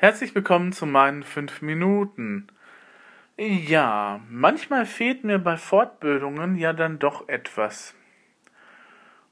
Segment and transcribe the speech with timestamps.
[0.00, 2.46] Herzlich willkommen zu meinen fünf Minuten.
[3.36, 7.94] Ja, manchmal fehlt mir bei Fortbildungen ja dann doch etwas.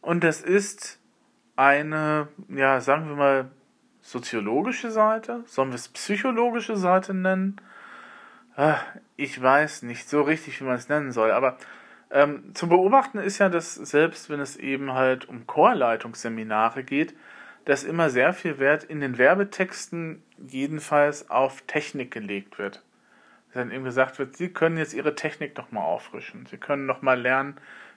[0.02, 1.00] Und das ist
[1.56, 3.50] eine, ja, sagen wir mal,
[4.02, 5.42] soziologische Seite?
[5.46, 7.62] Sollen wir es psychologische Seite nennen?
[8.54, 8.76] Ah,
[9.16, 11.56] ich weiß nicht so richtig, wie man es nennen soll, aber
[12.10, 17.16] ähm, zu beobachten ist ja, dass selbst wenn es eben halt um Chorleitungsseminare geht,
[17.64, 22.82] dass immer sehr viel Wert in den Werbetexten jedenfalls auf Technik gelegt wird.
[23.54, 26.46] Dann eben gesagt wird, Sie können jetzt Ihre Technik nochmal auffrischen.
[26.46, 27.56] Sie können nochmal lernen,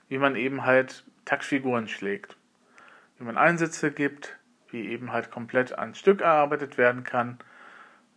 [0.09, 2.37] wie man eben halt Taktfiguren schlägt.
[3.17, 4.37] Wie man Einsätze gibt,
[4.69, 7.37] wie eben halt komplett ein Stück erarbeitet werden kann.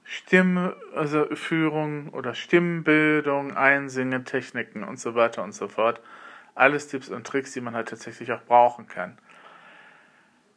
[0.05, 6.01] Stimmführung also oder Stimmbildung, Einsingetechniken und so weiter und so fort.
[6.54, 9.18] Alles Tipps und Tricks, die man halt tatsächlich auch brauchen kann.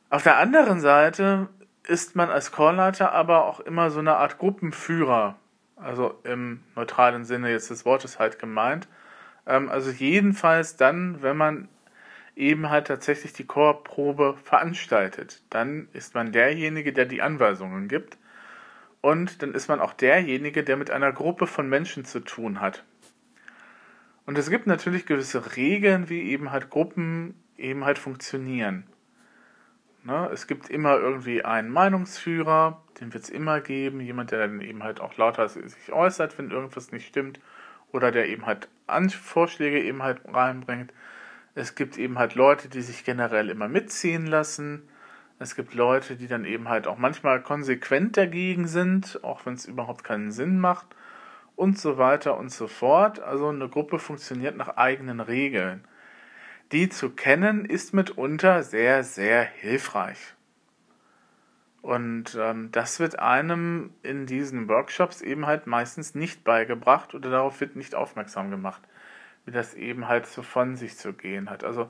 [0.10, 1.50] Auf der anderen Seite
[1.88, 5.36] ist man als Chorleiter aber auch immer so eine Art Gruppenführer,
[5.76, 8.88] also im neutralen Sinne jetzt des Wortes halt gemeint.
[9.46, 11.70] Ähm, also jedenfalls dann, wenn man
[12.36, 18.18] eben halt tatsächlich die Chorprobe veranstaltet, dann ist man derjenige, der die Anweisungen gibt
[19.02, 22.84] und dann ist man auch derjenige, der mit einer Gruppe von Menschen zu tun hat.
[24.26, 28.84] Und es gibt natürlich gewisse Regeln, wie eben halt Gruppen eben halt funktionieren.
[30.08, 30.30] Ne?
[30.32, 34.82] Es gibt immer irgendwie einen Meinungsführer, den wird es immer geben, jemand, der dann eben
[34.82, 37.42] halt auch lauter sich äußert, wenn irgendwas nicht stimmt,
[37.92, 38.70] oder der eben halt
[39.12, 40.94] Vorschläge eben halt reinbringt.
[41.56, 44.88] Es gibt eben halt Leute, die sich generell immer mitziehen lassen.
[45.40, 49.66] Es gibt Leute, die dann eben halt auch manchmal konsequent dagegen sind, auch wenn es
[49.66, 50.88] überhaupt keinen Sinn macht
[51.58, 53.20] und so weiter und so fort.
[53.20, 55.84] Also eine Gruppe funktioniert nach eigenen Regeln
[56.72, 60.36] die zu kennen, ist mitunter sehr, sehr hilfreich.
[61.82, 67.62] Und ähm, das wird einem in diesen Workshops eben halt meistens nicht beigebracht oder darauf
[67.62, 68.82] wird nicht aufmerksam gemacht,
[69.46, 71.64] wie das eben halt so von sich zu gehen hat.
[71.64, 71.90] Also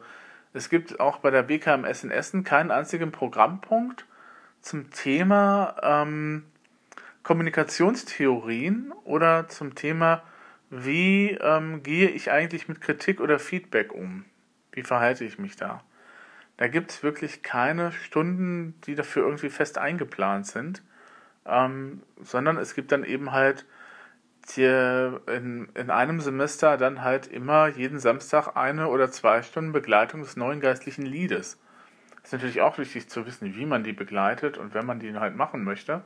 [0.54, 4.06] es gibt auch bei der BKMS in Essen keinen einzigen Programmpunkt
[4.62, 6.44] zum Thema ähm,
[7.24, 10.22] Kommunikationstheorien oder zum Thema,
[10.70, 14.26] wie ähm, gehe ich eigentlich mit Kritik oder Feedback um.
[14.78, 15.82] Wie verhalte ich mich da?
[16.58, 20.84] Da gibt es wirklich keine Stunden, die dafür irgendwie fest eingeplant sind,
[21.48, 23.66] ähm, sondern es gibt dann eben halt
[24.56, 30.22] die, in, in einem Semester dann halt immer jeden Samstag eine oder zwei Stunden Begleitung
[30.22, 31.60] des neuen geistlichen Liedes.
[32.22, 35.36] Ist natürlich auch wichtig zu wissen, wie man die begleitet und wenn man die halt
[35.36, 36.04] machen möchte.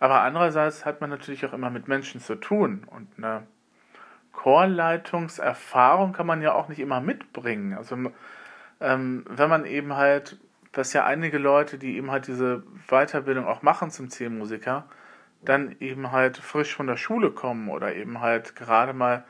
[0.00, 3.46] Aber andererseits hat man natürlich auch immer mit Menschen zu tun und eine
[4.36, 7.74] Chorleitungserfahrung kann man ja auch nicht immer mitbringen.
[7.74, 7.96] Also
[8.80, 10.38] ähm, wenn man eben halt,
[10.72, 14.84] dass ja einige Leute, die eben halt diese Weiterbildung auch machen zum Zielmusiker,
[15.42, 19.24] dann eben halt frisch von der Schule kommen oder eben halt gerade mal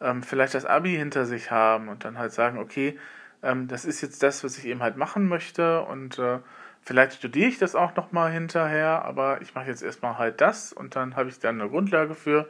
[0.00, 2.98] ähm, vielleicht das Abi hinter sich haben und dann halt sagen, okay,
[3.42, 6.38] ähm, das ist jetzt das, was ich eben halt machen möchte und äh,
[6.82, 10.96] vielleicht studiere ich das auch nochmal hinterher, aber ich mache jetzt erstmal halt das und
[10.96, 12.46] dann habe ich dann eine Grundlage für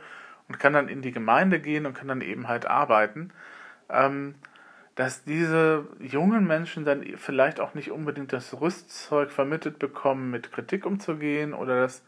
[0.51, 3.31] und kann dann in die Gemeinde gehen und kann dann eben halt arbeiten,
[3.89, 4.35] ähm,
[4.97, 10.87] dass diese jungen Menschen dann vielleicht auch nicht unbedingt das Rüstzeug vermittelt bekommen, mit Kritik
[10.87, 12.03] umzugehen oder dass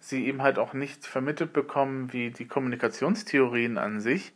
[0.00, 4.32] sie eben halt auch nicht vermittelt bekommen, wie die Kommunikationstheorien an sich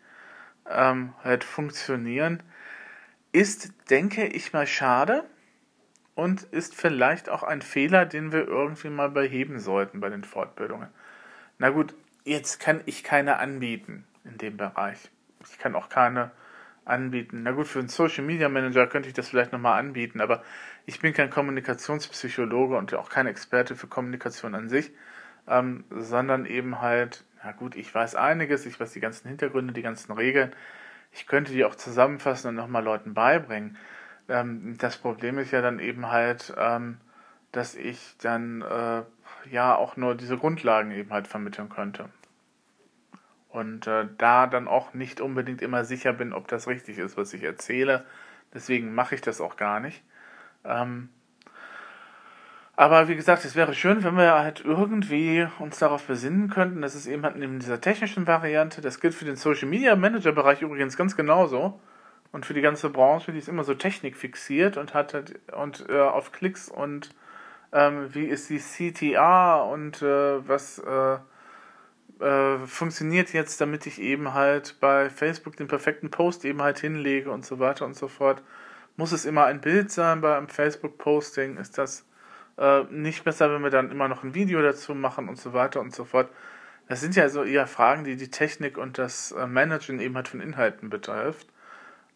[0.69, 2.43] ähm, halt funktionieren,
[3.33, 5.25] ist, denke ich mal, schade
[6.15, 10.89] und ist vielleicht auch ein Fehler, den wir irgendwie mal beheben sollten bei den Fortbildungen.
[11.57, 11.95] Na gut,
[12.29, 14.99] Jetzt kann ich keine anbieten in dem Bereich.
[15.51, 16.31] Ich kann auch keine
[16.85, 17.43] anbieten.
[17.43, 20.43] Na gut, für einen Social Media Manager könnte ich das vielleicht nochmal anbieten, aber
[20.85, 24.91] ich bin kein Kommunikationspsychologe und auch kein Experte für Kommunikation an sich,
[25.49, 29.81] ähm, sondern eben halt, na gut, ich weiß einiges, ich weiß die ganzen Hintergründe, die
[29.81, 30.53] ganzen Regeln.
[31.13, 33.79] Ich könnte die auch zusammenfassen und nochmal Leuten beibringen.
[34.29, 36.99] Ähm, das Problem ist ja dann eben halt, ähm,
[37.53, 39.03] dass ich dann äh,
[39.51, 42.11] ja auch nur diese Grundlagen eben halt vermitteln könnte
[43.59, 47.35] und äh, da dann auch nicht unbedingt immer sicher bin, ob das richtig ist, was
[47.35, 48.05] ich erzähle.
[48.55, 50.03] Deswegen mache ich das auch gar nicht.
[50.65, 51.09] Ähm,
[52.77, 56.95] aber wie gesagt, es wäre schön, wenn wir halt irgendwie uns darauf besinnen könnten, dass
[56.95, 60.97] es eben in dieser technischen Variante, das gilt für den Social Media Manager Bereich übrigens
[60.97, 61.81] ganz genauso
[62.31, 65.99] und für die ganze Branche, die ist immer so technikfixiert und hat halt, und äh,
[66.01, 67.11] auf Klicks und
[67.73, 71.19] ähm, wie ist die CTA und äh, was äh,
[72.21, 77.31] äh, funktioniert jetzt, damit ich eben halt bei Facebook den perfekten Post eben halt hinlege
[77.31, 78.43] und so weiter und so fort.
[78.97, 81.57] Muss es immer ein Bild sein beim Facebook-Posting?
[81.57, 82.05] Ist das
[82.59, 85.81] Äh, nicht besser, wenn wir dann immer noch ein Video dazu machen und so weiter
[85.81, 86.29] und so fort.
[86.89, 90.27] Das sind ja so eher Fragen, die die Technik und das äh, Managen eben halt
[90.27, 91.47] von Inhalten betrifft.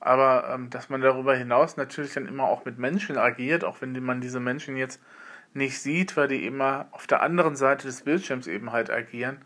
[0.00, 3.92] Aber ähm, dass man darüber hinaus natürlich dann immer auch mit Menschen agiert, auch wenn
[4.02, 5.00] man diese Menschen jetzt
[5.54, 9.38] nicht sieht, weil die immer auf der anderen Seite des Bildschirms eben halt agieren,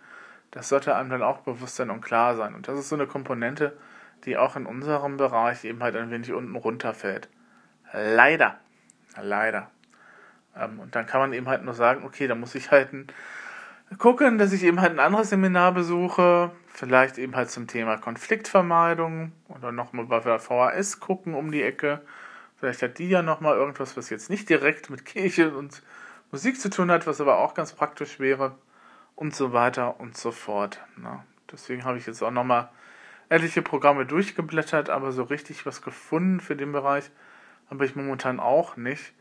[0.50, 2.54] das sollte einem dann auch bewusst sein und klar sein.
[2.54, 3.76] Und das ist so eine Komponente,
[4.24, 7.28] die auch in unserem Bereich eben halt ein wenig unten runterfällt.
[7.92, 8.58] Leider.
[9.20, 9.70] Leider.
[10.56, 12.90] Ähm, und dann kann man eben halt nur sagen, okay, da muss ich halt
[13.98, 19.32] gucken, dass ich eben halt ein anderes Seminar besuche, vielleicht eben halt zum Thema Konfliktvermeidung
[19.48, 22.02] oder nochmal bei der VHS gucken um die Ecke.
[22.56, 25.82] Vielleicht hat die ja nochmal irgendwas, was jetzt nicht direkt mit Kirche und
[26.32, 28.56] Musik zu tun hat, was aber auch ganz praktisch wäre
[29.16, 30.80] und so weiter und so fort.
[30.96, 32.68] Na, deswegen habe ich jetzt auch nochmal
[33.28, 37.10] etliche Programme durchgeblättert, aber so richtig was gefunden für den Bereich
[37.68, 39.12] habe ich momentan auch nicht.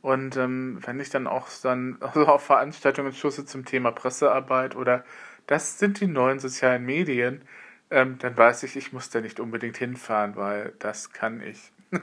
[0.00, 5.04] Und ähm, wenn ich dann auch dann also auf Veranstaltungen schusse zum Thema Pressearbeit oder
[5.46, 7.42] das sind die neuen sozialen Medien,
[7.90, 11.72] ähm, dann weiß ich, ich muss da nicht unbedingt hinfahren, weil das kann ich.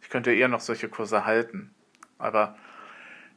[0.00, 1.74] ich könnte eher noch solche Kurse halten.
[2.18, 2.56] Aber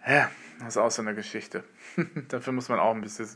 [0.07, 1.63] ja, das ist auch so eine Geschichte.
[2.29, 3.27] Dafür muss man auch ein bisschen.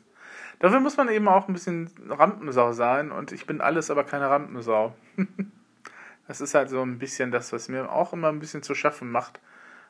[0.60, 4.30] Dafür muss man eben auch ein bisschen Rampensau sein und ich bin alles, aber keine
[4.30, 4.96] Rampensau.
[6.28, 9.12] das ist halt so ein bisschen das, was mir auch immer ein bisschen zu schaffen
[9.12, 9.40] macht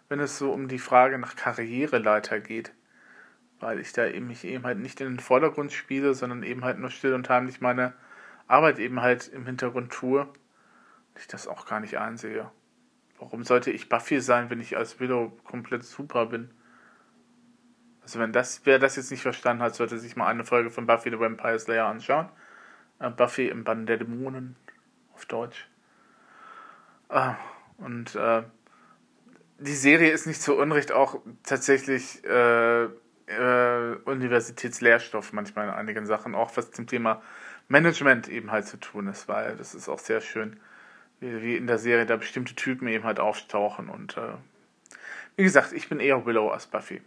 [0.09, 2.73] wenn es so um die Frage nach Karriereleiter geht.
[3.59, 6.77] Weil ich da eben mich eben halt nicht in den Vordergrund spiele, sondern eben halt
[6.77, 7.93] nur still und heimlich meine
[8.47, 10.21] Arbeit eben halt im Hintergrund tue.
[10.21, 12.51] Und ich das auch gar nicht einsehe.
[13.17, 16.51] Warum sollte ich Buffy sein, wenn ich als Willow komplett super bin?
[18.05, 20.85] Also wenn das, wer das jetzt nicht verstanden hat, sollte sich mal eine Folge von
[20.85, 22.29] Buffy the Vampire Slayer anschauen.
[22.99, 24.55] Äh, Buffy im Bann der Dämonen
[25.15, 25.67] auf Deutsch.
[27.09, 27.31] Äh,
[27.79, 28.43] und äh,
[29.57, 36.35] die Serie ist nicht zu Unrecht auch tatsächlich äh, äh, Universitätslehrstoff manchmal in einigen Sachen,
[36.35, 37.23] auch was zum Thema
[37.69, 40.59] Management eben halt zu tun ist, weil das ist auch sehr schön,
[41.21, 44.33] wie, wie in der Serie da bestimmte Typen eben halt auftauchen und äh,
[45.37, 47.01] wie gesagt, ich bin eher Willow als Buffy.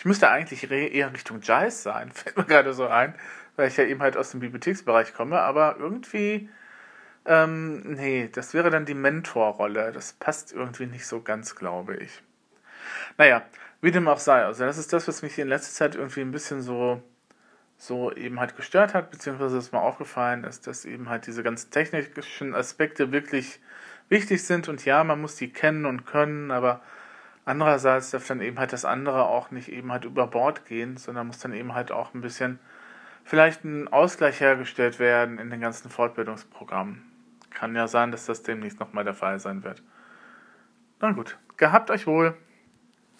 [0.00, 3.14] Ich müsste eigentlich eher Richtung Giles sein, fällt mir gerade so ein,
[3.56, 6.48] weil ich ja eben halt aus dem Bibliotheksbereich komme, aber irgendwie
[7.26, 9.92] ähm, nee, das wäre dann die Mentorrolle.
[9.92, 12.22] Das passt irgendwie nicht so ganz, glaube ich.
[13.18, 13.42] Naja,
[13.82, 14.44] wie dem auch sei.
[14.44, 17.02] Also, das ist das, was mich in letzter Zeit irgendwie ein bisschen so,
[17.78, 21.70] so eben halt gestört hat, beziehungsweise was mir aufgefallen ist, dass eben halt diese ganzen
[21.70, 23.60] technischen Aspekte wirklich
[24.08, 26.82] wichtig sind und ja, man muss die kennen und können, aber
[27.50, 31.26] andererseits darf dann eben halt das andere auch nicht eben halt über Bord gehen, sondern
[31.26, 32.60] muss dann eben halt auch ein bisschen
[33.24, 37.02] vielleicht ein Ausgleich hergestellt werden in den ganzen Fortbildungsprogrammen.
[37.50, 39.82] Kann ja sein, dass das demnächst nochmal der Fall sein wird.
[41.00, 42.36] Na gut, gehabt euch wohl.